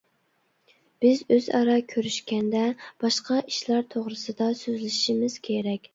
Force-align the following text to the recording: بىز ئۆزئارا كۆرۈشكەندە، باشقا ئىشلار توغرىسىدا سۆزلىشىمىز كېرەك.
بىز 1.05 1.19
ئۆزئارا 1.35 1.75
كۆرۈشكەندە، 1.93 2.63
باشقا 3.05 3.37
ئىشلار 3.43 3.87
توغرىسىدا 3.93 4.49
سۆزلىشىمىز 4.65 5.41
كېرەك. 5.51 5.89